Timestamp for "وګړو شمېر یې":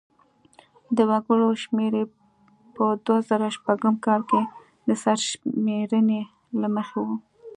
1.09-2.05